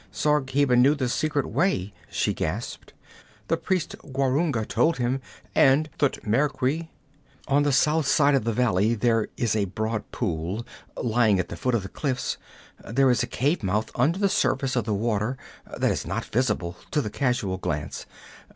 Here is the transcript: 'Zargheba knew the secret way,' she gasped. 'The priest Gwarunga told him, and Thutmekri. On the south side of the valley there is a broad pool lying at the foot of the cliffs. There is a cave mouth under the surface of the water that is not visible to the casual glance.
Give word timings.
'Zargheba 0.11 0.75
knew 0.75 0.95
the 0.95 1.07
secret 1.07 1.45
way,' 1.47 1.93
she 2.09 2.33
gasped. 2.33 2.93
'The 3.49 3.57
priest 3.57 3.95
Gwarunga 4.11 4.65
told 4.67 4.97
him, 4.97 5.21
and 5.53 5.91
Thutmekri. 5.99 6.87
On 7.47 7.61
the 7.61 7.71
south 7.71 8.07
side 8.07 8.33
of 8.33 8.43
the 8.43 8.51
valley 8.51 8.95
there 8.95 9.27
is 9.37 9.55
a 9.55 9.65
broad 9.65 10.09
pool 10.11 10.65
lying 10.97 11.39
at 11.39 11.49
the 11.49 11.55
foot 11.55 11.75
of 11.75 11.83
the 11.83 11.87
cliffs. 11.87 12.37
There 12.83 13.11
is 13.11 13.21
a 13.21 13.27
cave 13.27 13.61
mouth 13.61 13.91
under 13.93 14.17
the 14.17 14.27
surface 14.27 14.75
of 14.75 14.85
the 14.85 14.95
water 14.95 15.37
that 15.77 15.91
is 15.91 16.07
not 16.07 16.25
visible 16.25 16.77
to 16.89 16.99
the 17.03 17.11
casual 17.11 17.59
glance. 17.59 18.07